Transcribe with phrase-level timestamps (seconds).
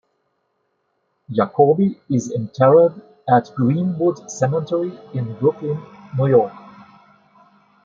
[1.29, 5.79] Jacobi is interred at Green-Wood Cemetery in Brooklyn,
[6.17, 6.53] New York.